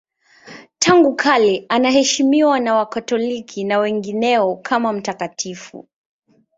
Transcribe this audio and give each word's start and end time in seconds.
Tangu 0.79 1.15
kale 1.15 1.65
anaheshimiwa 1.69 2.59
na 2.59 2.75
Wakatoliki 2.75 3.63
na 3.63 3.79
wengineo 3.79 4.55
kama 4.55 4.93
mtakatifu. 4.93 5.87